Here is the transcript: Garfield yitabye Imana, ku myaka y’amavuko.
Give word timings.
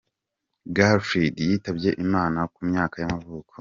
Garfield 0.75 1.35
yitabye 1.47 1.89
Imana, 2.05 2.39
ku 2.53 2.59
myaka 2.69 2.95
y’amavuko. 3.01 3.53